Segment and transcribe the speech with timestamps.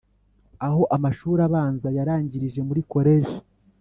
[0.65, 3.33] aho amashuri abanza yarangirije muri collège